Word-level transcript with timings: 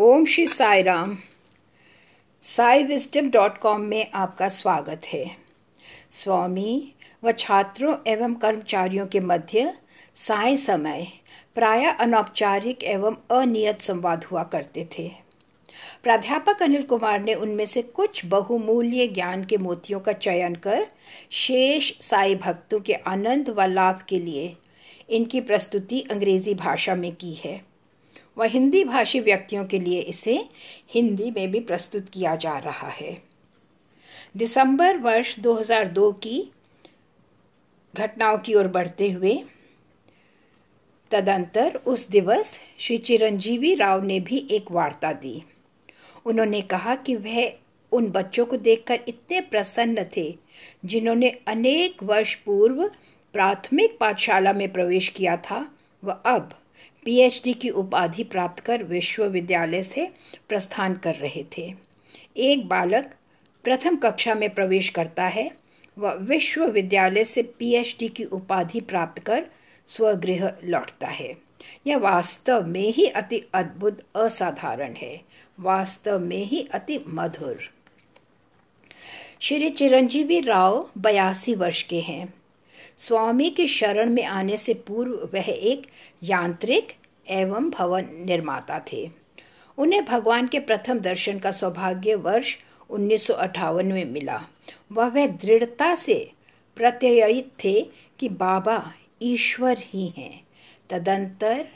Om 0.00 0.24
Shri 0.26 0.46
Sai 0.46 0.82
Ram 0.82 1.16
Sai 2.44 2.82
wisdom 2.82 3.30
dot 3.30 3.56
com 3.58 3.80
में 3.80 4.10
आपका 4.14 4.48
स्वागत 4.48 5.06
है। 5.06 5.24
स्वामी 6.10 6.92
व 7.24 7.32
छात्रों 7.32 7.94
एवं 8.06 8.34
कर्मचारियों 8.34 9.06
के 9.06 9.20
मध्य 9.20 9.74
साय 10.14 10.56
समय 10.56 11.06
प्राय 11.54 11.84
अनौपचारिक 11.84 12.84
एवं 12.84 13.16
अनियत 13.30 13.80
संवाद 13.80 14.24
हुआ 14.24 14.42
करते 14.42 14.88
थे। 14.98 15.08
प्राध्यापक 16.02 16.62
अनिल 16.62 16.82
कुमार 16.82 17.20
ने 17.20 17.34
उनमें 17.34 17.66
से 17.66 17.82
कुछ 17.82 18.24
बहुमूल्य 18.26 19.06
ज्ञान 19.08 19.44
के 19.44 19.56
मोतियों 19.56 20.00
का 20.00 20.12
चयन 20.12 20.54
कर 20.54 20.86
शेष 21.30 21.92
साई 22.00 22.34
भक्तों 22.34 22.80
के 22.80 22.94
आनंद 22.94 23.48
व 23.48 23.64
लाभ 23.64 24.04
के 24.08 24.18
लिए 24.18 24.56
इनकी 25.08 25.40
प्रस्तुति 25.40 26.00
अंग्रेज़ी 26.10 26.54
भाषा 26.54 26.94
में 26.94 27.14
की 27.14 27.34
है। 27.34 27.67
व 28.38 28.42
हिंदी 28.42 28.84
भाषी 28.84 29.20
व्यक्तियों 29.20 29.64
के 29.64 29.78
लिए 29.78 30.00
इसे 30.00 30.48
हिंदी 30.88 31.30
में 31.30 31.50
भी 31.50 31.60
प्रस्तुत 31.60 32.08
किया 32.08 32.36
जा 32.36 32.58
रहा 32.58 32.88
है। 32.88 33.22
दिसंबर 34.36 34.96
वर्ष 34.96 35.38
2002 35.38 36.12
की 36.12 36.52
घटनाओं 37.94 38.38
की 38.38 38.54
ओर 38.54 38.68
बढ़ते 38.68 39.10
हुए 39.10 39.44
तदंतर 41.10 41.76
उस 41.76 42.08
दिवस 42.08 42.54
श्री 42.78 42.98
चिरंजीवी 42.98 43.74
राव 43.74 44.04
ने 44.04 44.20
भी 44.20 44.48
एक 44.50 44.70
वार्ता 44.70 45.12
दी। 45.12 45.42
उन्होंने 46.26 46.60
कहा 46.62 46.94
कि 46.94 47.16
वह 47.16 47.52
उन 47.92 48.06
बच्चों 48.06 48.46
को 48.46 48.56
देखकर 48.56 49.00
इतने 49.08 49.40
प्रसन्न 49.40 50.04
थे 50.16 50.38
जिन्होंने 50.84 51.28
अनेक 51.46 52.02
वर्ष 52.02 52.34
पूर्व 52.34 52.90
प्राथमिक 53.32 53.98
पाठशाला 53.98 54.52
में 54.52 54.72
प्रवेश 54.72 55.08
किया 55.08 55.36
था 55.36 55.76
व 56.04 56.10
अब 56.10 56.58
पीएचडी 57.08 57.54
की 57.54 57.70
उपाधि 57.70 58.24
प्राप्त 58.24 58.64
कर 58.64 58.82
विश्वविद्यालय 58.82 59.82
से 59.82 60.08
प्रस्थान 60.48 60.94
कर 60.94 61.14
रहे 61.14 61.44
थे। 61.58 61.74
एक 62.36 62.68
बालक 62.68 63.14
प्रथम 63.64 63.96
कक्षा 63.96 64.34
में 64.34 64.50
प्रवेश 64.50 64.88
करता 64.88 65.26
है 65.26 65.50
व 65.98 66.08
विश्वविद्यालय 66.08 67.24
से 67.24 67.42
पीएचडी 67.42 68.08
की 68.08 68.24
उपाधि 68.24 68.80
प्राप्त 68.80 69.22
कर 69.22 69.46
स्वगृह 69.86 70.52
लौटता 70.64 71.06
है। 71.06 71.36
यह 71.86 71.96
वास्तव 71.96 72.66
में 72.66 72.92
ही 72.92 73.06
अति 73.06 73.42
अद्भुत, 73.54 74.02
असाधारण 74.14 74.92
है। 74.92 75.20
वास्तव 75.60 76.18
में 76.18 76.44
ही 76.44 76.68
अति 76.72 77.04
मधुर। 77.08 77.58
श्री 79.40 79.70
चिरंजीवी 79.70 80.40
राव 80.40 80.90
बयासी 80.98 81.54
वर्ष 81.54 81.82
के 81.82 82.00
हैं। 82.00 82.34
स्वामी 82.98 83.50
के 83.50 83.68
शरण 83.68 84.10
में 84.10 84.24
आने 84.24 84.56
से 84.56 84.74
पूर्व 84.74 85.30
वह 85.34 85.44
एक 85.48 85.86
यांत्रिक 86.22 86.92
एवं 87.28 87.70
भवन 87.70 88.08
निर्माता 88.12 88.84
थे। 88.92 89.10
उन्हें 89.78 90.04
भगवान 90.04 90.48
के 90.48 90.60
प्रथम 90.60 90.98
दर्शन 90.98 91.38
का 91.38 91.50
सौभाग्य 91.50 92.14
वर्ष 92.14 92.56
उन्नीस 92.90 93.26
सौ 93.26 93.34
अट्ठावन 93.34 93.86
में 93.86 94.04
मिला। 94.04 94.42
वह 94.92 95.06
वह 95.08 95.26
दृढ़ता 95.26 95.94
से 95.94 96.32
प्रत्ययित 96.76 97.50
थे 97.64 97.90
कि 98.18 98.28
बाबा 98.28 98.92
ईश्वर 99.22 99.76
ही 99.78 100.14
हैं, 100.16 100.46
तदंतर 100.90 101.68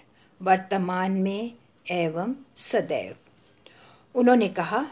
वर्तमान 0.42 1.12
में 1.12 1.52
एवं 1.90 2.34
सदैव। 2.56 3.14
उन्होंने 4.14 4.48
कहा, 4.48 4.86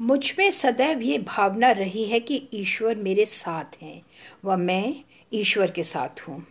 मुझमें 0.00 0.50
सदैव 0.50 1.00
ये 1.00 1.18
भावना 1.18 1.70
रही 1.70 2.04
है 2.04 2.20
कि 2.20 2.48
ईश्वर 2.54 2.94
मेरे 2.94 3.26
साथ 3.26 3.82
हैं। 3.82 4.02
व 4.44 4.56
मैं 4.56 4.94
ईश्वर 5.32 5.70
के 5.70 5.82
साथ 5.82 6.28
हूँ। 6.28 6.46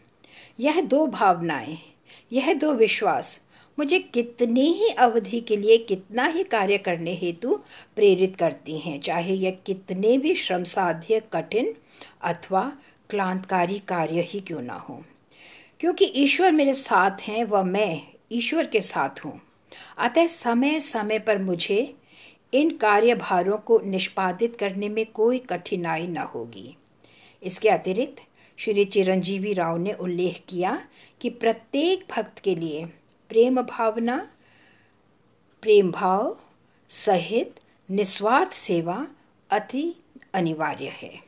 यह 0.60 0.82
दो 0.82 1.08
भावनाएँ, 1.08 1.78
यह 2.32 2.54
दो 2.54 2.74
विश्वास 2.74 3.42
मुझे 3.80 4.00
कितनी 4.00 4.74
ही 4.74 4.90
अवधि 4.90 5.40
के 5.42 5.58
लिए 5.58 5.78
कितना 5.78 6.26
ही 6.26 6.44
कार्य 6.44 6.78
करने 6.78 7.14
हेतु 7.14 7.56
प्रेरित 7.96 8.36
करती 8.36 8.78
हैं, 8.78 9.02
चाहे 9.02 9.34
यह 9.34 9.58
कितने 9.66 10.18
भी 10.18 10.36
श्रम 10.36 10.64
साध्य 10.64 11.22
कठिन 11.34 11.74
अथवा 12.22 12.72
क्लांतकारी 13.10 13.80
कार्य 13.80 14.22
ही 14.22 14.40
क्यों 14.40 14.62
ना 14.62 14.74
हो। 14.74 15.04
क्योंकि 15.80 16.06
ईश्वर 16.06 16.52
मेरे 16.52 16.74
साथ 16.74 17.22
हैं 17.22 17.44
व 17.44 17.64
मैं 17.64 18.02
ईश्वर 18.32 18.68
के 18.68 18.82
साथ 18.82 19.26
हूँ। 19.26 19.42
अतः 19.98 20.28
समय 20.28 20.80
समय 20.80 21.20
पर 21.20 21.38
मुझे 21.38 21.96
इन 22.54 22.70
कार्यभारों 22.78 23.58
को 23.58 23.80
निष्पादित 23.80 24.56
करने 24.56 24.90
में 24.90 25.06
कोई 25.06 25.40
कठिनाई 25.40 26.08
न 26.08 26.18
होगी। 26.18 26.76
इसके 27.44 27.70
अतिरिक्त 27.70 28.22
श्री 28.58 28.86
चिरंजीवी 28.86 29.54
राव 29.54 29.78
ने 29.78 29.94
उल्लेख 29.94 30.44
किया 30.48 30.88
कि 31.22 31.30
प्रत्येक 31.30 32.06
भक्त 32.12 32.40
के 32.40 32.56
लिए 32.56 32.86
प्रेम 33.30 33.62
भावना, 33.62 34.30
प्रेम 35.62 35.92
भाव 35.92 36.38
सहित 36.90 37.56
निस्वार्थ 37.92 38.52
सेवा 38.52 39.08
अति 39.50 39.96
अनिवार्य 40.34 40.88
है। 40.88 41.20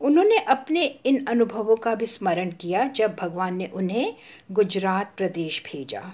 उन्होंने 0.00 0.38
अपने 0.38 0.84
इन 0.84 1.26
अनुभवों 1.26 1.76
का 1.76 1.94
भी 1.94 2.06
स्मरण 2.06 2.50
किया 2.50 2.88
जब 2.88 3.16
भगवान 3.16 3.56
ने 3.56 3.66
उन्हें 3.66 4.16
गुजरात 4.52 5.14
प्रदेश 5.16 5.62
भेजा। 5.66 6.12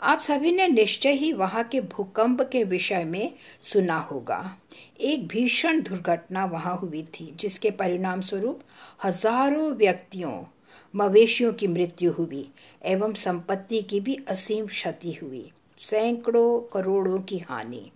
आप 0.00 0.18
सभी 0.18 0.52
ने 0.52 0.66
निश्चय 0.68 1.12
ही 1.12 1.32
वहाँ 1.32 1.62
के 1.64 1.80
भूकंप 1.80 2.42
के 2.52 2.62
विषय 2.64 3.04
में 3.04 3.34
सुना 3.62 3.98
होगा। 4.00 4.58
एक 5.00 5.26
भीषण 5.28 5.80
दुर्घटना 5.82 6.44
वहाँ 6.44 6.76
हुई 6.76 7.02
थी, 7.14 7.32
जिसके 7.40 7.70
परिणाम 7.70 8.20
स्वरूप 8.20 8.60
हज़ारों 9.04 9.70
व्यक्तियों, 9.72 10.32
मवेशियों 10.94 11.52
की 11.52 11.66
मृत्यु 11.66 12.12
हुई 12.12 12.48
एवं 12.84 13.14
संपत्ति 13.14 13.82
की 13.82 14.00
भी 14.00 14.18
असीम 14.28 14.66
क्षति 14.66 15.12
हुई, 15.12 15.50
सैकड़ों 15.80 16.60
करोड़ों 16.72 17.18
की 17.18 17.38
हानि। 17.38 17.90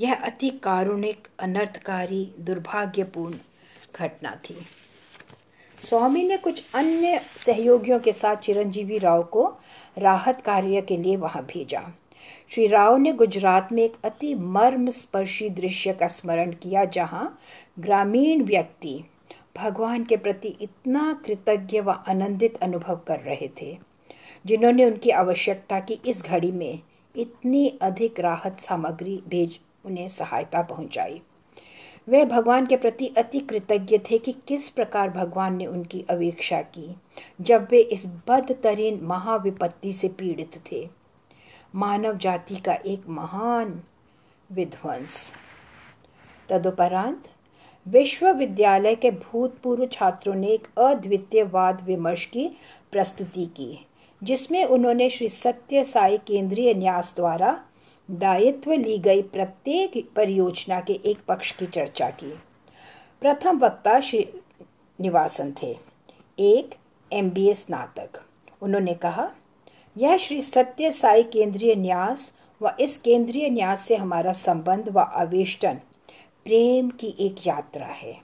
यह 0.00 0.14
अति 0.14 0.50
कारुणिक, 0.62 1.26
अनर्थकारी, 1.38 2.24
दुर्भाग्यपूर्ण 2.40 3.38
घटना 3.96 4.34
थी। 4.44 4.56
स्वामी 5.78 6.22
ने 6.22 6.36
कुछ 6.36 6.62
अन्य 6.74 7.20
सहयोगियों 7.36 7.98
के 8.00 8.12
साथ 8.12 8.36
चिरंजीवी 8.36 8.98
राव 8.98 9.22
को 9.22 9.44
राहत 9.96 10.40
कार्य 10.40 10.80
के 10.80 10.96
लिए 10.96 11.16
वहाँ 11.16 11.42
भेजा। 11.44 11.82
श्री 12.52 12.66
राव 12.66 12.96
ने 12.96 13.12
गुजरात 13.12 13.72
में 13.72 13.82
एक 13.82 13.94
अति 14.04 14.34
मर्म 14.34 14.90
स्पर्शी 14.90 15.48
दृश्य 15.50 15.92
का 15.92 16.06
स्मरण 16.08 16.52
किया, 16.52 16.84
जहाँ 16.84 17.38
ग्रामीण 17.78 18.42
व्यक्ति 18.42 19.02
भगवान 19.56 20.04
के 20.04 20.16
प्रति 20.16 20.48
इतना 20.60 21.12
कृतज्ञ 21.26 21.80
व 21.80 21.90
आनंदित 22.08 22.56
अनुभव 22.62 23.00
कर 23.06 23.20
रहे 23.20 23.48
थे, 23.60 23.76
जिन्होंने 24.44 24.84
उनकी 24.84 25.10
आवश्यकता 25.10 25.80
की 25.80 25.98
इस 26.06 26.22
घड़ी 26.22 26.52
में 26.52 26.78
इतनी 27.14 27.66
अधिक 27.82 28.20
राहत 28.20 28.60
सामग्री 28.60 29.22
भेज 29.28 29.58
उन्हें 29.84 30.08
सहायता 30.08 30.62
पहुंचाई। 30.62 31.20
वे 32.08 32.24
भगवान 32.24 32.66
के 32.66 32.76
प्रति 32.76 33.06
अति 33.18 33.40
कृतज्ञ 33.40 33.98
थे 33.98 34.18
कि 34.18 34.32
किस 34.32 34.68
प्रकार 34.68 35.10
भगवान 35.10 35.56
ने 35.56 35.66
उनकी 35.66 36.04
अवेक्षा 36.10 36.62
की, 36.62 36.96
जब 37.40 37.68
वे 37.70 37.80
इस 37.80 38.06
बदतरीन 38.28 39.00
महाविपत्ति 39.02 39.92
से 39.92 40.08
पीड़ित 40.08 40.60
थे। 40.72 40.88
मानव 41.74 42.16
जाति 42.16 42.56
का 42.56 42.74
एक 42.74 43.08
महान 43.08 43.82
विध्वंस। 44.52 45.32
तदुपरांत 46.48 47.22
विश्वविद्यालय 47.86 48.94
के 48.94 49.10
भूतपूर्व 49.10 49.86
छात्रों 49.86 50.34
ने 50.34 50.48
एक 50.48 50.68
अद्वितीय 50.78 51.42
वाद 51.42 51.82
विमर्श 51.82 52.24
की 52.24 52.48
प्रस्तुति 52.92 53.46
की, 53.46 53.86
जिसमें 54.22 54.64
उन्होंने 54.64 55.10
श्री 55.10 55.28
सत्य 55.28 55.84
साई 55.84 56.18
केंद्रीय 56.18 56.74
न्यास 56.74 57.12
द्वारा 57.16 57.64
दायित्व 58.12 58.72
ली 58.72 58.98
गई 58.98 59.22
प्रत्येक 59.22 60.10
परियोजना 60.16 60.80
के 60.80 60.92
एक 60.92 61.18
पक्ष 61.28 61.52
की 61.52 61.66
चर्चा 61.66 62.10
की। 62.10 62.34
प्रथम 63.20 63.58
वक्ता 63.58 64.00
श्री 64.00 64.28
निवासन 65.00 65.54
थे। 65.62 65.76
एक 66.38 66.74
एमबीए 67.12 67.54
स्नातक। 67.54 68.22
उन्होंने 68.62 68.94
कहा, 68.94 69.30
यह 69.96 70.16
श्री 70.16 70.42
सत्य 70.42 70.92
साई 70.92 71.22
केंद्रीय 71.22 71.74
न्यास 71.74 72.36
व 72.62 72.72
इस 72.80 72.98
केंद्रीय 72.98 73.50
न्यास 73.50 73.80
से 73.80 73.96
हमारा 73.96 74.32
संबंध 74.32 74.88
व 74.88 74.98
आवेष्टन 74.98 75.74
प्रेम 76.44 76.90
की 76.90 77.14
एक 77.20 77.46
यात्रा 77.46 77.86
है। 77.86 78.20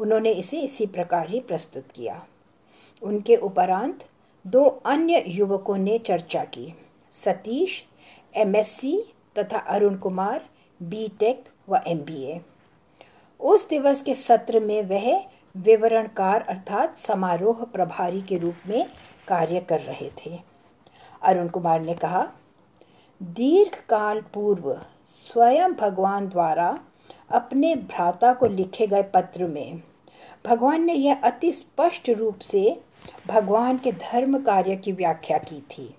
उन्होंने 0.00 0.32
इसे 0.32 0.60
इसी 0.60 0.86
प्रकार 0.86 1.28
ही 1.28 1.40
प्रस्तुत 1.40 1.84
किया। 1.94 2.26
उनके 3.02 3.36
उपरांत 3.36 4.04
दो 4.46 4.64
अन्य 4.64 5.24
युवकों 5.26 5.76
ने 5.76 5.98
चर्चा 5.98 6.44
की। 6.44 6.74
सतीश 7.12 7.84
एमएससी 8.36 9.14
तथा 9.36 9.58
अरुण 9.58 9.96
कुमार 9.96 10.40
बीटेक 10.80 11.44
व 11.68 11.80
एमबीए 11.86 12.40
उस 13.40 13.68
दिवस 13.68 14.02
के 14.02 14.14
सत्र 14.14 14.60
में 14.60 14.82
वह 14.82 15.24
विवरणकार 15.56 16.42
अर्थात 16.42 16.96
समारोह 16.96 17.64
प्रभारी 17.64 18.22
के 18.22 18.38
रूप 18.38 18.68
में 18.68 18.86
कार्य 19.28 19.60
कर 19.60 19.80
रहे 19.80 20.10
थे। 20.18 20.38
अरुण 21.22 21.48
कुमार 21.48 21.80
ने 21.80 21.94
कहा 21.94 22.26
दीर्घ 23.22 23.74
काल 23.88 24.20
पूर्व 24.34 24.72
स्वयं 25.06 25.72
भगवान 25.72 26.28
द्वारा 26.28 26.78
अपने 27.30 27.74
भ्राता 27.76 28.32
को 28.34 28.46
लिखे 28.46 28.86
गए 28.86 29.02
पत्र 29.02 29.46
में 29.46 29.82
भगवान 30.46 30.84
ने 30.84 30.94
यह 30.94 31.20
अति 31.24 31.52
स्पष्ट 31.52 32.10
रूप 32.10 32.38
से 32.38 32.82
भगवान 33.26 33.78
के 33.78 33.92
धर्म 33.92 34.38
कार्य 34.42 34.76
की 34.76 34.92
व्याख्या 34.92 35.38
की 35.38 35.60
थी। 35.60 35.94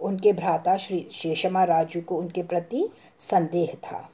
उनके 0.00 0.32
भ्राता 0.32 0.76
श्री 0.76 1.06
शेषमा 1.12 1.64
राजू 1.64 2.00
को 2.00 2.16
उनके 2.16 2.42
प्रति 2.42 2.88
संदेह 3.20 3.74
था। 3.84 4.08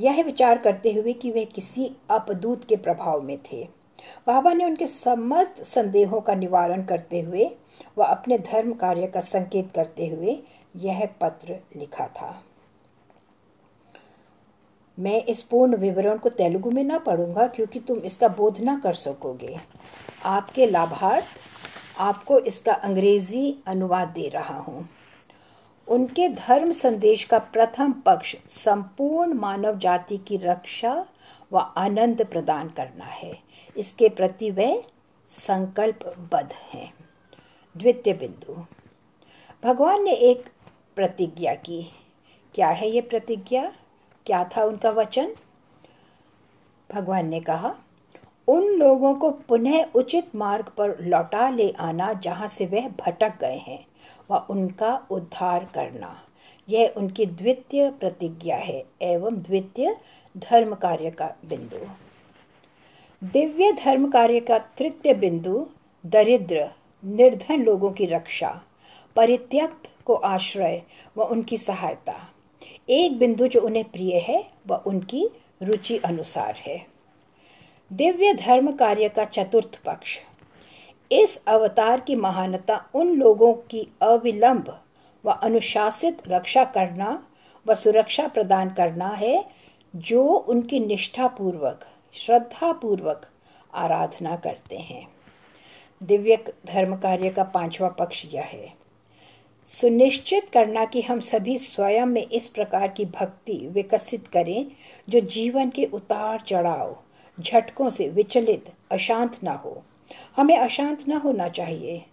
यह 0.00 0.22
विचार 0.22 0.58
करते 0.58 0.92
हुए 0.92 1.12
कि 1.12 1.30
वे 1.30 1.44
किसी 1.44 1.90
अपदूत 2.10 2.64
के 2.64 2.76
प्रभाव 2.76 3.20
में 3.20 3.38
थे। 3.52 3.62
बाबा 4.26 4.52
ने 4.52 4.64
उनके 4.64 4.86
समस्त 4.86 5.62
संदेहों 5.64 6.20
का 6.20 6.34
निवारण 6.34 6.84
करते 6.84 7.20
हुए 7.20 7.50
व 7.98 8.02
अपने 8.02 8.38
धर्म 8.38 8.72
कार्य 8.72 9.06
का 9.06 9.20
संकेत 9.20 9.70
करते 9.74 10.06
हुए 10.08 10.38
यह 10.76 11.08
पत्र 11.20 11.58
लिखा 11.76 12.06
था। 12.06 12.42
मैं 14.98 15.22
इस 15.24 15.42
पूर्ण 15.42 15.76
विवरण 15.76 16.18
को 16.18 16.28
तेलुगु 16.28 16.70
में 16.70 16.82
ना 16.84 16.98
पढ़ूँगा 16.98 17.46
क्योंकि 17.46 17.80
तुम 17.80 17.98
इसका 17.98 18.28
बोध 18.28 18.60
ना 18.60 18.78
कर 18.78 18.94
सकोगे। 18.94 19.56
आपके 20.24 20.66
लाभार्थ 20.66 21.38
आपको 22.00 22.38
इसका 22.40 22.72
अंग्रेज़ी 22.72 23.56
अनुवाद 23.66 24.08
दे 24.08 24.28
रहा 24.28 24.58
हूँ। 24.58 24.88
उनके 25.90 26.28
धर्म 26.28 26.72
संदेश 26.72 27.24
का 27.24 27.38
प्रथम 27.38 27.92
पक्ष 27.92 28.36
संपूर्ण 28.48 29.34
मानव 29.34 29.78
जाति 29.78 30.18
की 30.18 30.36
रक्षा 30.36 31.06
व 31.52 31.58
आनंद 31.58 32.24
प्रदान 32.24 32.68
करना 32.68 33.04
है। 33.04 33.38
इसके 33.76 34.08
प्रति 34.08 34.50
वे 34.50 34.82
संकल्पबद्ध 35.28 36.52
हैं। 36.52 36.94
द्वितीय 37.76 38.14
बिंदु। 38.14 38.64
भगवान 39.64 40.02
ने 40.02 40.12
एक 40.12 40.44
प्रतिज्ञा 40.96 41.54
की। 41.54 41.92
क्या 42.54 42.68
है 42.68 42.90
ये 42.90 43.00
प्रतिज्ञा? 43.00 43.72
क्या 44.26 44.44
था 44.44 44.64
उनका 44.64 44.90
वचन? 44.90 45.34
भगवान 46.92 47.26
ने 47.26 47.40
कहा, 47.40 47.74
उन 48.48 48.62
लोगों 48.62 49.14
को 49.14 49.30
पुनः 49.30 49.84
उचित 49.94 50.36
मार्ग 50.36 50.64
पर 50.64 51.00
लौटा 51.00 51.50
ले 51.50 51.74
आना 51.80 52.12
जहाँ 52.12 52.48
से 52.48 52.66
वह 52.66 52.88
भटक 52.88 53.40
गए 53.40 53.56
हैं। 53.56 53.89
व 54.30 54.46
उनका 54.50 55.06
उद्धार 55.10 55.64
करना। 55.74 56.16
यह 56.68 56.94
उनकी 56.96 57.26
द्वितीय 57.26 57.90
प्रतिज्ञा 57.90 58.56
है 58.56 58.84
एवं 59.02 59.34
द्वितीय 59.34 59.96
धर्म 60.36 60.74
कार्य 60.74 61.10
का 61.10 61.34
बिंदु। 61.44 61.86
दिव्य 63.22 63.72
धर्म 63.72 64.10
कार्य 64.10 64.40
का 64.40 64.58
तृतीय 64.58 65.14
बिंदु, 65.14 65.66
दरिद्र, 66.06 66.68
निर्धन 67.04 67.62
लोगों 67.62 67.90
की 67.90 68.06
रक्षा, 68.06 68.60
परित्यक्त 69.16 69.90
को 70.04 70.14
आश्रय 70.14 70.82
व 71.16 71.22
उनकी 71.22 71.58
सहायता। 71.58 72.14
एक 72.88 73.18
बिंदु 73.18 73.46
जो 73.46 73.60
उन्हें 73.60 73.84
प्रिय 73.84 74.18
है 74.18 74.44
वह 74.66 74.76
उनकी 74.76 75.28
रुचि 75.62 75.96
अनुसार 75.98 76.54
है। 76.54 76.86
दिव्य 77.92 78.34
धर्म 78.34 78.72
कार्य 78.72 79.08
का 79.08 79.24
चतुर्थ 79.24 79.80
पक्ष 79.84 80.18
इस 81.12 81.44
अवतार 81.46 82.00
की 82.00 82.14
महानता 82.14 82.90
उन 82.94 83.08
लोगों 83.08 83.54
की 83.54 83.88
अविलंब 84.02 84.80
व 85.24 85.30
अनुशासित 85.30 86.18
रक्षा 86.28 86.64
करना 86.64 87.26
व 87.68 87.74
सुरक्षा 87.74 88.28
प्रदान 88.28 88.70
करना 88.70 89.08
है, 89.08 89.44
जो 89.96 90.24
उनकी 90.24 90.80
निष्ठा 90.80 91.26
पूर्वक 91.26 91.84
श्रद्धा 92.14 92.72
पूर्वक 92.72 93.26
आराधना 93.74 94.36
करते 94.36 94.76
हैं। 94.76 95.08
दिव्य 96.02 96.36
धर्म 96.66 96.96
कार्य 96.96 97.30
का 97.30 97.44
पांचवा 97.44 97.88
पक्ष 97.88 98.24
यह 98.34 98.42
है। 98.42 98.74
सुनिश्चित 99.66 100.48
करना 100.48 100.84
कि 100.84 101.02
हम 101.02 101.20
सभी 101.20 101.58
स्वयं 101.58 102.06
में 102.06 102.26
इस 102.26 102.48
प्रकार 102.48 102.88
की 102.88 103.04
भक्ति 103.04 103.68
विकसित 103.72 104.28
करें, 104.28 104.66
जो 105.08 105.20
जीवन 105.20 105.70
के 105.70 105.84
उतार 105.84 106.44
चढ़ाव, 106.48 106.96
झटकों 107.40 107.90
से 107.90 108.08
विचलित, 108.08 108.72
अशांत 108.90 109.38
ना 109.44 109.52
हो। 109.52 109.82
हमें 110.36 110.58
अशांत 110.58 111.08
न 111.08 111.12
होना 111.12 111.48
चाहिए। 111.48 112.04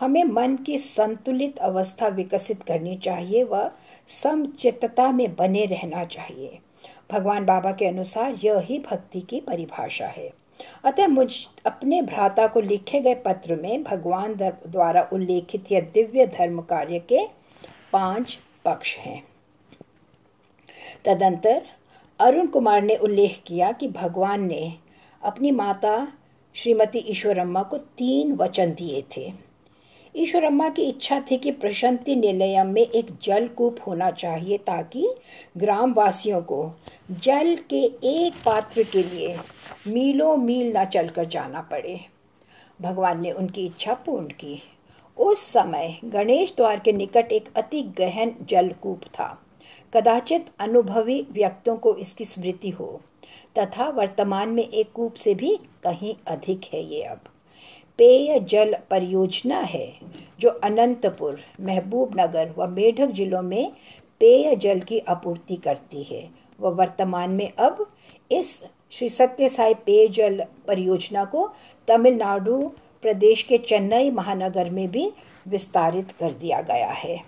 हमें 0.00 0.24
मन 0.24 0.56
की 0.56 0.78
संतुलित 0.78 1.58
अवस्था 1.58 2.08
विकसित 2.08 2.62
करनी 2.62 2.96
चाहिए 2.96 3.44
व 3.44 3.70
समचित्तता 4.08 5.12
में 5.12 5.36
बने 5.36 5.64
रहना 5.64 6.04
चाहिए। 6.04 6.58
भगवान 7.12 7.44
बाबा 7.44 7.72
के 7.72 7.86
अनुसार 7.86 8.34
यह 8.44 8.82
भक्ति 8.90 9.20
की 9.20 9.40
परिभाषा 9.40 10.06
है। 10.06 10.32
अतः 10.84 11.06
मुझ 11.06 11.32
अपने 11.66 12.02
भ्राता 12.02 12.46
को 12.46 12.60
लिखे 12.60 13.00
गए 13.00 13.14
पत्र 13.14 13.56
में 13.56 13.82
भगवान 13.82 14.34
द्वारा 14.66 15.08
उल्लेखित 15.12 15.72
यह 15.72 15.80
दिव्य 15.80 16.26
धर्म 16.26 16.60
कार्य 16.60 16.98
के 16.98 17.26
पाँच 17.92 18.38
पक्ष 18.64 18.96
हैं। 18.96 19.22
तदंतर 21.04 21.62
अरुण 22.20 22.46
कुमार 22.46 22.82
ने 22.82 22.96
उल्लेख 22.96 23.42
किया 23.46 23.72
कि 23.72 23.88
भगवान 23.88 24.46
ने 24.46 24.74
अपनी 25.22 25.50
माता 25.50 26.08
श्रीमती 26.56 26.98
ईश्वरम्मा 26.98 27.62
को 27.62 27.78
तीन 27.78 28.32
वचन 28.32 28.70
दिए 28.70 29.04
थे। 29.16 29.32
ईश्वरम्मा 30.16 30.68
की 30.68 30.82
इच्छा 30.82 31.20
थी 31.20 31.36
कि 31.38 31.50
प्रशांति 31.50 32.16
निलयम 32.16 32.66
में 32.66 32.82
एक 32.82 33.06
जलकूप 33.22 33.76
होना 33.86 34.10
चाहिए 34.10 34.58
ताकि 34.58 35.08
ग्रामवासियों 35.56 36.42
को 36.42 36.72
जल 37.10 37.56
के 37.70 37.82
एक 38.04 38.34
पात्र 38.46 38.82
के 38.82 39.02
लिए 39.02 39.36
मीलों 39.86 40.36
मील 40.36 40.76
न 40.76 40.84
चलकर 40.84 41.24
जाना 41.24 41.60
पड़े। 41.60 42.00
भगवान 42.80 43.20
ने 43.20 43.32
उनकी 43.32 43.66
इच्छा 43.66 43.94
पूर्ण 43.94 44.26
की। 44.26 44.62
उस 45.18 45.40
समय 45.40 45.98
गणेश 46.04 46.52
द्वार 46.56 46.80
के 46.80 46.92
निकट 46.92 47.32
एक 47.32 47.48
अति 47.56 47.82
गहन 47.82 48.34
जलकूप 48.42 49.04
था। 49.04 49.42
कदाचित 49.94 50.46
अनुभवी 50.58 51.26
व्यक्तियों 51.32 51.76
को 51.76 51.94
इसकी 51.96 52.24
स्मृति 52.24 52.70
हो। 52.70 53.00
तथा 53.58 53.88
वर्तमान 53.88 54.48
में 54.48 54.68
एक 54.68 54.92
कूप 54.92 55.14
से 55.14 55.34
भी 55.34 55.56
कहीं 55.84 56.14
अधिक 56.26 56.64
है 56.72 56.84
ये 56.84 57.02
अब। 57.02 57.20
पेय 57.98 58.40
जल 58.40 58.76
परियोजना 58.90 59.58
है, 59.58 59.92
जो 60.40 60.48
अनंतपुर, 60.48 61.40
महबूब 61.60 62.20
नगर 62.20 62.54
व 62.58 62.66
मेढक 62.66 63.06
जिलों 63.06 63.42
में 63.42 63.72
पेय 64.20 64.56
जल 64.56 64.80
की 64.80 64.98
आपूर्ति 64.98 65.56
करती 65.56 66.02
है। 66.02 66.30
वह 66.60 66.70
वर्तमान 66.70 67.30
में 67.30 67.52
अब 67.52 67.86
इस 68.30 68.62
श्री 68.90 69.08
सत्य 69.08 69.48
साई 69.48 69.74
पेयजल 69.74 70.44
परियोजना 70.66 71.24
को 71.24 71.50
तमिलनाडु 71.88 72.70
प्रदेश 73.02 73.42
के 73.42 73.58
चेन्नई 73.58 74.10
महानगर 74.10 74.70
में 74.70 74.90
भी 74.90 75.12
विस्तारित 75.48 76.12
कर 76.12 76.32
दिया 76.32 76.60
गया 76.60 76.90
है। 76.90 77.20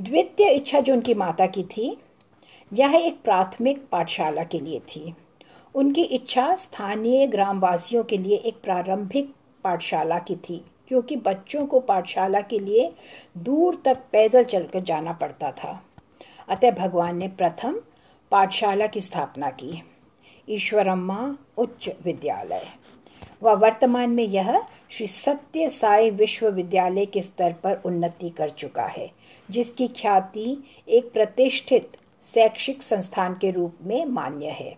द्वितीय 0.00 0.48
इच्छा 0.48 0.80
जो 0.80 0.92
उनकी 0.92 1.14
माता 1.14 1.46
की 1.46 1.62
थी 1.62 1.96
यह 2.72 2.94
एक 2.94 3.20
प्राथमिक 3.22 3.86
पाठशाला 3.92 4.44
के 4.44 4.60
लिए 4.60 4.78
थी। 4.80 5.14
उनकी 5.74 6.02
इच्छा 6.02 6.54
स्थानीय 6.56 7.26
ग्रामवासियों 7.26 8.02
के 8.04 8.18
लिए 8.18 8.36
एक 8.36 8.60
प्रारंभिक 8.62 9.32
पाठशाला 9.64 10.18
की 10.18 10.36
थी, 10.36 10.64
क्योंकि 10.88 11.16
बच्चों 11.16 11.66
को 11.66 11.80
पाठशाला 11.80 12.40
के 12.40 12.58
लिए 12.58 12.90
दूर 13.38 13.82
तक 13.84 13.98
पैदल 14.12 14.44
चलकर 14.44 14.80
जाना 14.80 15.12
पड़ता 15.12 15.50
था। 15.52 15.80
अतः 16.48 16.70
भगवान 16.70 17.16
ने 17.16 17.28
प्रथम 17.28 17.80
पाठशाला 18.32 18.86
की 18.86 19.00
स्थापना 19.00 19.50
की, 19.50 19.82
ईश्वरम्मा 20.48 21.36
उच्च 21.58 21.88
विद्यालय। 22.04 22.66
व 23.42 23.54
वर्तमान 23.56 24.10
में 24.10 24.24
यह 24.24 24.58
श्री 24.90 25.06
सत्य 25.06 25.68
साई 25.70 26.10
विश्वविद्यालय 26.10 27.06
के 27.06 27.20
स्तर 27.20 27.52
पर 27.52 27.80
उन्नति 27.84 28.30
कर 28.30 28.48
चुका 28.48 28.86
है, 28.86 29.10
जिसकी 29.50 29.88
ख्याति 29.88 30.56
एक 30.88 31.12
प्रतिष्ठित 31.12 31.96
शैक्षिक 32.24 32.82
संस्थान 32.82 33.34
के 33.34 33.50
रूप 33.50 33.78
में 33.82 34.04
मान्य 34.04 34.46
है। 34.46 34.76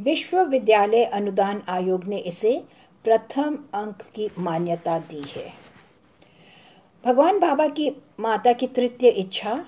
विश्वविद्यालय 0.00 1.04
अनुदान 1.04 1.62
आयोग 1.68 2.04
ने 2.04 2.18
इसे 2.18 2.64
प्रथम 3.04 3.58
अंक 3.74 4.02
की 4.14 4.30
मान्यता 4.38 4.98
दी 4.98 5.22
है। 5.36 5.52
भगवान 7.04 7.38
बाबा 7.38 7.68
की 7.68 7.90
माता 8.20 8.52
की 8.52 8.66
तृतीय 8.66 9.08
इच्छा 9.08 9.64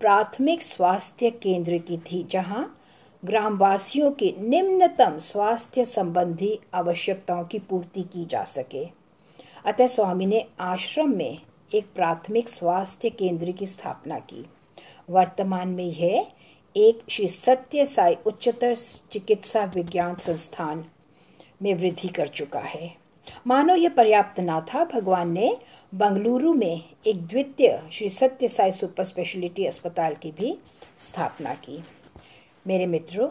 प्राथमिक 0.00 0.62
स्वास्थ्य 0.62 1.30
केंद्र 1.30 1.78
की 1.78 1.98
थी, 1.98 2.26
जहाँ 2.30 2.80
ग्रामवासियों 3.24 4.10
की 4.10 4.34
निम्नतम 4.38 5.18
स्वास्थ्य 5.18 5.84
संबंधी 5.84 6.60
आवश्यकताओं 6.74 7.44
की 7.44 7.58
पूर्ति 7.58 8.02
की 8.02 8.24
जा 8.24 8.44
सके। 8.44 8.88
अतः 9.64 9.86
स्वामी 9.86 10.26
ने 10.26 10.46
आश्रम 10.60 11.16
में 11.16 11.38
एक 11.74 11.86
प्राथमिक 11.94 12.48
स्वास्थ्य 12.48 13.10
केंद्र 13.10 13.52
की 13.52 13.66
स्थापना 13.66 14.18
की। 14.18 14.46
वर्तमान 15.10 15.68
में 15.68 15.84
यह 15.84 16.26
एक 16.76 17.02
श्री 17.10 17.26
सत्य 17.26 17.86
साई 17.86 18.16
उच्चतर 18.26 18.76
चिकित्सा 19.12 19.64
विज्ञान 19.64 20.14
संस्थान 20.14 20.84
में 21.62 21.74
वृद्धि 21.74 22.08
कर 22.08 22.28
चुका 22.28 22.60
है। 22.60 22.94
मानो 23.46 23.74
यह 23.74 23.88
पर्याप्त 23.88 24.40
न 24.40 24.60
था, 24.60 24.84
भगवान 24.84 25.32
ने 25.32 25.56
बंगलुरु 25.94 26.54
में 26.54 26.84
एक 27.06 27.26
द्वितीय 27.26 27.82
श्री 27.92 28.08
सत्य 28.08 28.48
साई 28.48 28.72
सुपर 28.72 29.04
स्पेशलिटी 29.04 29.64
अस्पताल 29.64 30.14
की 30.14 30.30
भी 30.30 30.58
स्थापना 30.98 31.54
की। 31.54 31.84
मेरे 32.66 32.86
मित्रों, 32.86 33.28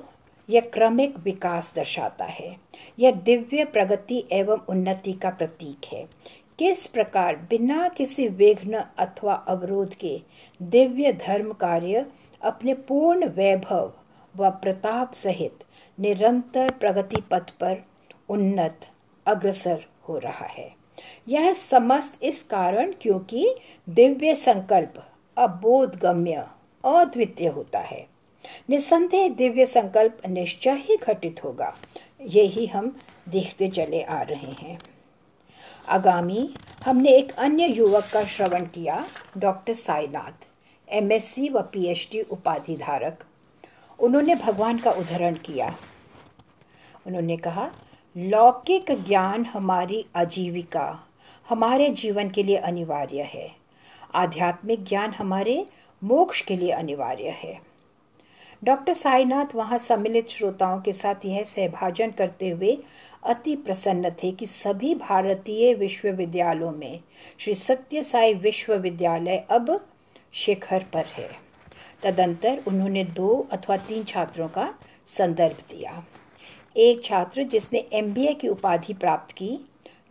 यह 0.50 0.62
क्रमिक 0.62 1.20
विकास 1.20 1.74
दर्शाता 1.76 2.26
है। 2.26 2.58
यह 3.00 3.12
दिव्य 3.12 3.66
प्रगति 3.66 4.24
एवं 4.32 4.58
उन्नति 4.70 5.14
का 5.14 5.30
प्रतीक 5.30 5.86
है। 5.94 6.10
किस 6.60 6.88
प्रकार 6.88 7.36
बिना 7.36 7.88
किसी 7.88 8.28
विघ्न 8.28 8.84
अथवा 8.98 9.34
अवरोध 9.34 9.94
के 9.96 10.22
दिव्य 10.62 11.14
धर्म 11.14 11.54
कार्य, 11.54 12.06
अपने 12.42 12.74
पूर्ण 12.74 13.26
वैभव 13.26 13.94
व 14.36 14.50
प्रताप 14.50 15.14
सहित 15.14 15.64
निरंतर 16.00 16.72
प्रगति 16.72 17.22
पथ 17.32 17.50
पर 17.50 17.78
उन्नत, 18.30 18.80
अग्रसर 19.26 19.86
हो 20.10 20.18
रहा 20.18 20.46
है। 20.46 20.72
यह 21.28 21.54
समस्त 21.54 22.24
इस 22.24 22.44
कारण 22.44 22.94
क्योंकि 23.02 23.56
दिव्य 23.90 24.36
संकल्प 24.36 25.08
अबोधगम्य, 25.38 26.48
अद्वितीय 26.86 27.48
होता 27.48 27.80
है। 27.80 28.08
निसंदेह 28.70 29.30
दिव्य 29.30 29.66
संकल्प 29.66 30.18
निश्चय 30.30 30.74
ही 30.74 30.98
घटित 30.98 31.44
होगा। 31.44 31.76
यही 32.22 32.66
हम 32.66 32.98
देखते 33.30 33.68
चले 33.68 34.04
आ 34.04 34.22
रहे 34.22 34.52
हैं। 34.62 34.80
आगामी, 35.88 36.54
हमने 36.86 37.10
एक 37.10 37.32
अन्य 37.32 37.66
युवक 37.66 38.04
का 38.14 38.24
श्रवण 38.24 38.66
किया, 38.66 39.06
डॉक्टर 39.38 39.74
साईनाथ 39.74 40.48
एमएससी 40.90 41.50
व 41.50 41.62
पीएचडी 41.62 42.22
उपाधि 42.22 42.76
धारक 42.76 43.24
उन्होंने 44.00 44.36
भगवान 44.36 44.78
का 44.78 44.92
उदाहरण 44.92 45.34
किया। 45.34 45.76
उन्होंने 47.08 47.38
कहा, 47.38 47.72
लौकिक 48.18 48.86
ज्ञान 48.92 49.46
हमारी 49.46 50.06
आजीविका, 50.16 51.00
हमारे 51.50 51.90
जीवन 51.90 52.30
के 52.30 52.44
लिए 52.44 52.56
अनिवार्य 52.56 53.22
है। 53.22 53.52
आध्यात्मिक 54.14 54.84
ज्ञान 54.84 55.12
हमारे 55.12 55.66
मोक्ष 56.04 56.42
के 56.42 56.58
लिए 56.58 56.72
अनिवार्य 56.72 57.30
है। 57.30 57.62
डॉक्टर 58.64 58.94
साईनाथ 58.94 59.56
वहाँ 59.56 59.78
सम्मिलित 59.78 60.30
श्रोताओं 60.30 60.82
के 60.82 60.94
साथ 60.94 61.16
यह 61.26 61.44
सहभाजन 61.44 62.12
करते 62.12 62.50
हुए 62.50 62.78
अति 63.26 63.56
प्रसन्न 63.56 64.10
थे 64.24 64.32
कि 64.32 64.46
सभी 64.46 64.94
भारतीय 64.96 65.74
विश्वविद्यालयों 65.74 66.72
में 66.72 67.00
श्री 67.40 67.54
सत्य 67.56 68.04
साई 68.04 68.34
विश्वविद्यालय 68.34 69.38
अब 69.50 69.78
शिखर 70.34 70.86
पर 70.94 71.06
है। 71.08 71.30
तदंतर 72.04 72.64
उन्होंने 72.68 73.04
दो 73.04 73.48
अथवा 73.52 73.78
तीन 73.78 74.04
छात्रों 74.04 74.48
का 74.48 74.74
संदर्भ 75.08 75.58
दिया। 75.72 76.04
एक 76.76 77.04
छात्र 77.04 77.44
जिसने 77.44 77.80
एमबीए 77.94 78.34
की 78.34 78.48
उपाधि 78.48 78.94
प्राप्त 78.94 79.32
की, 79.32 79.58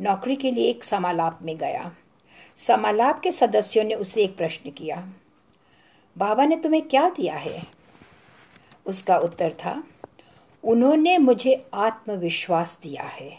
नौकरी 0.00 0.36
के 0.36 0.50
लिए 0.50 0.68
एक 0.70 0.84
समालाप 0.84 1.38
में 1.42 1.56
गया। 1.56 1.90
समालाप 2.58 3.20
के 3.20 3.32
सदस्यों 3.32 3.84
ने 3.84 3.94
उसे 3.94 4.24
एक 4.24 4.36
प्रश्न 4.36 4.70
किया, 4.70 5.06
बाबा 6.16 6.44
ने 6.44 6.56
तुम्हें 6.56 6.82
क्या 6.82 7.08
दिया 7.08 7.34
है? 7.34 7.62
उसका 8.86 9.16
उत्तर 9.18 9.52
था 9.54 9.82
उन्होंने 10.64 11.18
मुझे 11.18 11.66
आत्मविश्वास 11.74 12.80
दिया 12.82 13.02
है। 13.02 13.38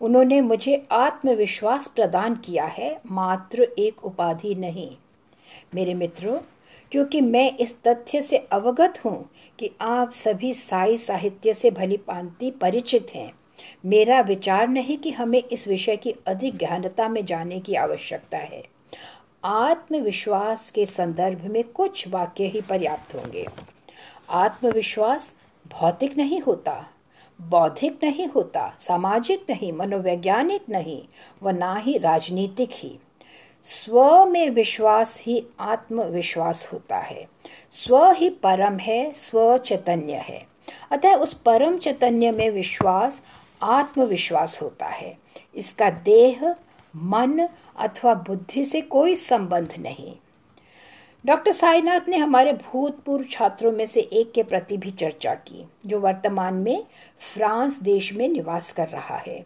उन्होंने 0.00 0.40
मुझे 0.40 0.82
आत्मविश्वास 0.90 1.86
प्रदान 1.86 2.36
किया 2.36 2.64
है, 2.64 3.00
मात्र 3.10 3.62
एक 3.78 4.04
उपाधि 4.04 4.54
नहीं। 4.54 4.96
मेरे 5.74 5.94
मित्रों, 5.94 6.38
क्योंकि 6.92 7.20
मैं 7.20 7.56
इस 7.56 7.82
तथ्य 7.82 8.22
से 8.22 8.36
अवगत 8.36 8.94
हूँ 9.04 9.30
कि 9.58 9.70
आप 9.80 10.12
सभी 10.12 10.54
साई 10.54 10.96
साहित्य 10.96 11.54
से 11.54 11.70
भली 11.70 11.96
पांति 11.96 12.50
परिचित 12.50 13.06
हैं। 13.14 13.32
मेरा 13.86 14.20
विचार 14.20 14.68
नहीं 14.68 14.98
कि 14.98 15.10
हमें 15.10 15.42
इस 15.42 15.68
विषय 15.68 15.96
की 15.96 16.14
अधिक 16.26 16.56
गहनता 16.56 17.08
में 17.08 17.26
जाने 17.26 17.60
की 17.60 17.74
आवश्यकता 17.74 18.38
है। 18.38 18.64
आत्मविश्वास 19.44 20.70
के 20.70 20.86
संदर्भ 20.86 21.44
में 21.44 21.64
कुछ 21.64 22.08
वाक्य 22.08 22.44
ही 22.44 22.60
पर्याप्त 22.60 23.14
होंगे। 23.14 23.46
आत्मविश्वास 24.30 25.34
भौतिक 25.68 26.18
नहीं 26.18 26.40
होता, 26.40 26.86
बौद्धिक 27.40 27.98
नहीं 28.02 28.26
होता, 28.26 28.72
सामाजिक 28.78 29.46
नहीं, 29.50 29.72
मनोवैज्ञानिक 29.72 30.62
नहीं, 30.70 31.02
व 31.42 31.50
ना 31.50 31.74
ही 31.74 31.98
राजनीतिक 31.98 32.70
ही। 32.72 32.98
स्व 33.64 34.26
में 34.26 34.50
विश्वास 34.50 35.22
ही 35.22 35.46
आत्मविश्वास 35.60 36.68
होता 36.72 36.96
है। 36.96 37.28
स्व 37.70 38.10
ही 38.10 38.30
परम 38.30 38.76
है, 38.76 39.12
स्व 39.12 39.58
चैतन्य 39.58 40.14
है। 40.14 40.46
अतः 40.90 41.14
उस 41.14 41.34
परम 41.34 41.78
चैतन्य 41.78 42.30
में 42.30 42.50
विश्वास, 42.50 43.20
आत्मविश्वास 43.62 44.62
होता 44.62 44.86
है। 44.86 45.18
इसका 45.54 45.90
देह, 45.90 46.54
मन 46.96 47.48
अथवा 47.78 48.14
बुद्धि 48.14 48.64
से 48.64 48.80
कोई 48.80 49.16
संबंध 49.16 49.74
नहीं। 49.78 50.16
डॉक्टर 51.24 51.52
साईनाथ 51.52 52.08
ने 52.08 52.16
हमारे 52.16 52.52
भूतपूर्व 52.52 53.24
छात्रों 53.30 53.70
में 53.72 53.86
से 53.86 54.00
एक 54.00 54.32
के 54.32 54.42
प्रति 54.42 54.76
भी 54.76 54.90
चर्चा 54.90 55.34
की, 55.34 55.64
जो 55.86 56.00
वर्तमान 56.00 56.54
में 56.54 56.84
फ्रांस 57.34 57.78
देश 57.78 58.12
में 58.12 58.28
निवास 58.28 58.72
कर 58.72 58.88
रहा 58.88 59.16
है। 59.16 59.44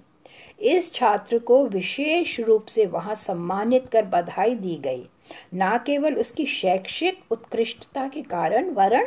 इस 0.61 0.93
छात्र 0.95 1.39
को 1.39 1.67
विशेष 1.67 2.41
रूप 2.41 2.67
से 2.67 2.87
वहाँ 2.87 3.15
सम्मानित 3.15 3.89
कर 3.89 4.05
बधाई 4.05 4.55
दी 4.55 4.77
गई। 4.77 5.09
न 5.55 5.79
केवल 5.87 6.15
उसकी 6.15 6.47
शैक्षिक 6.47 7.23
उत्कृष्टता 7.31 8.09
के 8.09 8.23
कारण 8.23 8.71
वरण 8.71 9.07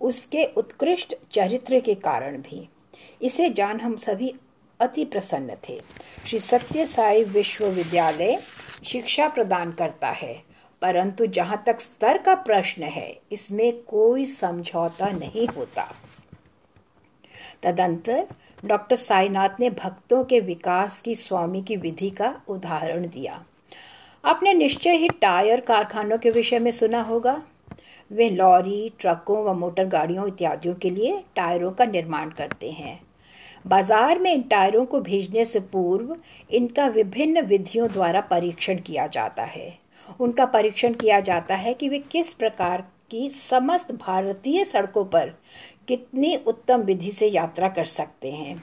उसके 0.00 0.44
उत्कृष्ट 0.44 1.14
चरित्र 1.32 1.80
के 1.80 1.94
कारण 1.94 2.36
भी। 2.36 2.68
इसे 3.22 3.50
जान 3.50 3.80
हम 3.80 3.96
सभी 3.96 4.34
अति 4.80 5.04
प्रसन्न 5.04 5.56
थे। 5.68 5.80
श्री 6.28 6.38
सत्य 6.38 6.86
साई 6.86 7.24
विश्वविद्यालय 7.24 8.38
शिक्षा 8.84 9.28
प्रदान 9.28 9.72
करता 9.72 10.08
है। 10.08 10.47
परंतु 10.82 11.26
जहाँ 11.26 11.62
तक 11.66 11.80
स्तर 11.80 12.18
का 12.18 12.34
प्रश्न 12.34 12.82
है, 12.82 13.18
इसमें 13.32 13.80
कोई 13.82 14.24
समझौता 14.26 15.10
नहीं 15.10 15.46
होता। 15.48 15.86
तदंतर 17.62 18.26
डॉक्टर 18.64 18.96
साईनाथ 18.96 19.60
ने 19.60 19.70
भक्तों 19.70 20.22
के 20.24 20.40
विकास 20.40 21.00
की 21.00 21.14
स्वामी 21.14 21.62
की 21.62 21.76
विधि 21.76 22.10
का 22.10 22.34
उदाहरण 22.48 23.06
दिया। 23.06 23.42
आपने 24.24 24.54
निश्चय 24.54 24.96
ही 24.96 25.08
टायर 25.20 25.60
कारखानों 25.60 26.18
के 26.18 26.30
विषय 26.30 26.58
में 26.58 26.70
सुना 26.70 27.00
होगा। 27.02 27.42
वे 28.10 28.28
लॉरी, 28.30 28.92
ट्रकों 29.00 29.44
व 29.44 29.54
मोटर 29.54 29.86
गाड़ियों 29.86 30.26
इत्यादियों 30.28 30.74
के 30.74 30.90
लिए 30.90 31.22
टायरों 31.36 31.70
का 31.70 31.84
निर्माण 31.84 32.30
करते 32.30 32.70
हैं। 32.70 33.00
बाज़ार 33.66 34.18
में 34.18 34.32
इन 34.32 34.42
टायरों 34.42 34.84
को 34.86 35.00
भेजने 35.00 35.44
से 35.44 35.60
पूर्व 35.62 36.16
इनका 36.50 36.86
विभिन्न 36.86 37.40
विधियों 37.40 37.88
द्वारा 37.88 38.20
परीक्षण 38.20 38.78
किया 38.78 39.06
जाता 39.06 39.42
है। 39.42 39.68
उनका 40.20 40.46
परीक्षण 40.46 40.92
किया 40.92 41.20
जाता 41.20 41.54
है 41.54 41.74
कि 41.74 41.88
वे 41.88 41.98
किस 41.98 42.32
प्रकार 42.32 42.84
की 43.10 43.30
समस्त 43.30 43.92
भारतीय 43.92 44.64
सड़कों 44.64 45.04
पर 45.04 45.34
कितनी 45.88 46.36
उत्तम 46.36 46.80
विधि 46.80 47.12
से 47.12 47.28
यात्रा 47.28 47.68
कर 47.68 47.84
सकते 47.84 48.32
हैं। 48.32 48.62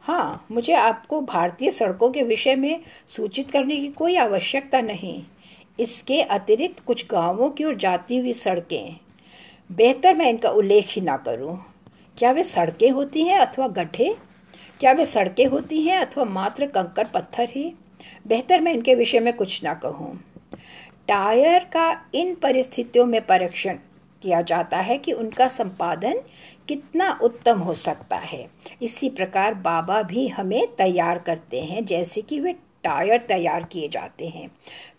हाँ 0.00 0.46
मुझे 0.50 0.72
आपको 0.72 1.20
भारतीय 1.20 1.70
सड़कों 1.70 2.10
के 2.10 2.22
विषय 2.22 2.56
में 2.56 2.80
सूचित 3.08 3.50
करने 3.50 3.76
की 3.76 3.88
कोई 3.88 4.16
आवश्यकता 4.16 4.80
नहीं। 4.80 5.22
इसके 5.80 6.22
अतिरिक्त 6.22 6.84
कुछ 6.84 7.06
गाँवों 7.10 7.50
की 7.50 7.64
ओर 7.64 7.76
जाती 7.76 8.18
हुई 8.18 8.32
सड़कें। 8.32 8.96
बेहतर 9.72 10.14
मैं 10.14 10.30
इनका 10.30 10.50
उल्लेख 10.50 10.86
ही 10.88 11.00
ना 11.00 11.16
करूँ। 11.16 11.58
क्या 12.18 12.32
वे 12.32 12.44
सड़कें 12.44 12.90
होती 12.90 13.22
हैं 13.22 13.38
अथवा 13.38 13.68
गड्ढे? 13.68 14.16
क्या 14.80 14.92
वे 14.92 15.06
सड़कें 15.06 15.46
होती 15.46 15.82
हैं 15.82 15.98
अथवा 15.98 16.24
मात्र 16.24 16.66
कंकर 16.66 17.04
पत्थर 17.04 17.48
ही? 17.50 17.72
बेहतर 18.26 18.60
मैं 18.60 18.72
इनके 18.72 18.94
विषय 18.94 19.20
में 19.20 19.32
कुछ 19.32 19.64
ना 19.64 19.74
कहूँ। 19.74 20.20
टायर 21.08 21.64
का 21.64 22.04
इन 22.14 22.34
परिस्थितियों 22.34 23.04
में 23.06 23.20
परीक्षण 23.26 23.76
किया 24.22 24.40
जाता 24.42 24.76
है 24.76 24.98
कि 24.98 25.12
उनका 25.12 25.48
संपादन 25.48 26.20
कितना 26.68 27.18
उत्तम 27.22 27.58
हो 27.58 27.74
सकता 27.74 28.16
है। 28.16 28.48
इसी 28.82 29.08
प्रकार 29.08 29.54
बाबा 29.54 30.02
भी 30.02 30.28
हमें 30.28 30.66
तैयार 30.66 31.18
करते 31.18 31.60
हैं, 31.60 31.84
जैसे 31.86 32.22
कि 32.22 32.40
वे 32.40 32.52
टायर 32.84 33.18
तैयार 33.18 33.64
किए 33.64 33.88
जाते 33.88 34.28
हैं। 34.28 34.50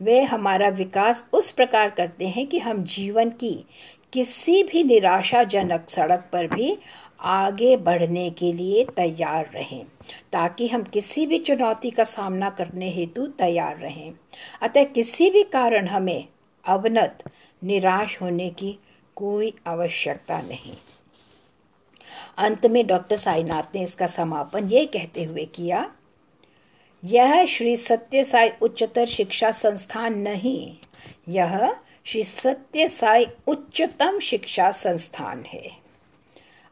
वे 0.02 0.22
हमारा 0.22 0.70
विकास 0.70 1.26
उस 1.34 1.52
प्रकार 1.52 1.90
करते 1.90 2.28
हैं 2.28 2.48
कि 2.48 2.60
हम 2.60 2.84
जीवन 2.84 3.30
की 3.30 3.66
किसी 4.14 4.64
भी 4.64 4.84
निराशाजनक 4.84 5.90
सड़क 5.90 6.26
पर 6.32 6.48
भी 6.48 6.78
आगे 7.20 7.78
बढ़ने 7.78 8.30
के 8.30 8.54
लिए 8.54 8.86
तैयार 8.86 9.50
रहें। 9.54 9.86
ताकि 10.32 10.68
हम 10.68 10.84
किसी 10.84 11.26
भी 11.28 11.40
चुनौती 11.40 11.92
का 11.92 12.04
सामना 12.04 12.50
करने 12.50 12.90
हेतु 12.90 13.28
तैयार 13.28 13.78
रहें। 13.78 14.12
अतः 14.62 14.84
किसी 14.84 15.30
भी 15.30 15.44
कारण 15.44 15.88
हमें 15.88 16.28
अवनत, 16.66 17.24
निराश 17.64 18.22
होने 18.22 18.50
की 18.50 18.78
कोई 19.16 19.54
आवश्यकता 19.68 20.42
नहीं। 20.42 20.76
अंत 22.38 22.66
में 22.66 22.86
डॉक्टर 22.88 23.18
साईनाथ 23.18 23.76
ने 23.76 23.84
इसका 23.84 24.08
समापन 24.08 24.70
ये 24.70 24.86
कहते 24.86 25.24
हुए 25.24 25.46
किया, 25.46 25.92
यह 27.04 27.46
श्री 27.46 27.76
सत्य 27.78 28.24
साई 28.24 28.50
उच्चतर 28.62 29.06
शिक्षा 29.06 29.52
संस्थान 29.52 30.18
नहीं, 30.18 30.78
यह 31.30 31.76
श्री 32.06 32.24
सत्य 32.24 32.88
साई 32.90 33.26
उच्चतम 33.48 34.20
शिक्षा 34.20 34.72
संस्थान 34.72 35.44
है। 35.46 35.72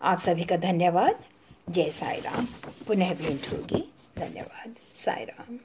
आप 0.01 0.19
सभी 0.19 0.43
का 0.43 0.57
धन्यवाद। 0.57 1.23
जय 1.69 1.89
साई 1.89 2.19
राम 2.19 2.45
पुनः 2.87 3.13
भेंट 3.13 3.47
होगी। 3.53 3.81
धन्यवाद। 4.17 4.75
साई 4.95 5.23
राम 5.25 5.57